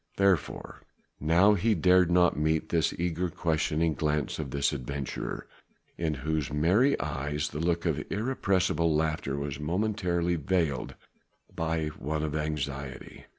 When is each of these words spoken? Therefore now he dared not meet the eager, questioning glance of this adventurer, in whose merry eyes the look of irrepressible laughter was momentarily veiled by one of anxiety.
Therefore 0.17 0.81
now 1.19 1.53
he 1.53 1.75
dared 1.75 2.09
not 2.09 2.35
meet 2.35 2.69
the 2.69 2.95
eager, 2.97 3.29
questioning 3.29 3.93
glance 3.93 4.39
of 4.39 4.49
this 4.49 4.73
adventurer, 4.73 5.45
in 5.95 6.15
whose 6.15 6.51
merry 6.51 6.99
eyes 6.99 7.49
the 7.49 7.59
look 7.59 7.85
of 7.85 8.03
irrepressible 8.11 8.95
laughter 8.95 9.37
was 9.37 9.59
momentarily 9.59 10.37
veiled 10.37 10.95
by 11.55 11.89
one 11.89 12.23
of 12.23 12.35
anxiety. 12.35 13.25